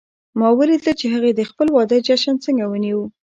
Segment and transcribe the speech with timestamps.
[0.39, 3.01] ما ولیدل چې هغې د خپل واده جشن څنګه ونیو